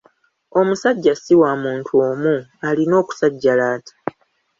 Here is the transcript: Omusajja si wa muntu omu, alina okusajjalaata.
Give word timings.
Omusajja 0.59 1.13
si 1.23 1.33
wa 1.41 1.51
muntu 1.61 1.93
omu, 2.09 2.35
alina 2.67 2.93
okusajjalaata. 3.01 3.93